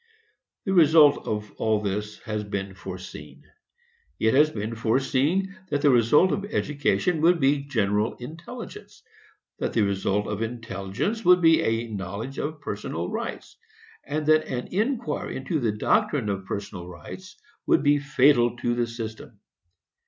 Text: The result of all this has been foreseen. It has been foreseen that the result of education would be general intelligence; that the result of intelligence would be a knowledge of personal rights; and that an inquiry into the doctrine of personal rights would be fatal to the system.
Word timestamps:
The 0.65 0.73
result 0.73 1.27
of 1.27 1.51
all 1.57 1.79
this 1.79 2.17
has 2.23 2.43
been 2.43 2.73
foreseen. 2.73 3.43
It 4.19 4.33
has 4.33 4.49
been 4.49 4.73
foreseen 4.73 5.55
that 5.69 5.83
the 5.83 5.91
result 5.91 6.31
of 6.31 6.43
education 6.43 7.21
would 7.21 7.39
be 7.39 7.59
general 7.67 8.15
intelligence; 8.15 9.03
that 9.59 9.73
the 9.73 9.83
result 9.83 10.25
of 10.25 10.41
intelligence 10.41 11.23
would 11.23 11.39
be 11.39 11.61
a 11.61 11.87
knowledge 11.89 12.39
of 12.39 12.61
personal 12.61 13.09
rights; 13.11 13.57
and 14.03 14.25
that 14.25 14.47
an 14.47 14.69
inquiry 14.71 15.37
into 15.37 15.59
the 15.59 15.71
doctrine 15.71 16.29
of 16.29 16.45
personal 16.47 16.87
rights 16.87 17.39
would 17.67 17.83
be 17.83 17.99
fatal 17.99 18.57
to 18.57 18.73
the 18.73 18.87
system. 18.87 19.37